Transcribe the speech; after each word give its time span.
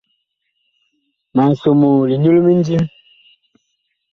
Mag 1.35 1.51
somoo 1.61 2.07
linyu 2.09 2.29
limindim. 2.35 2.85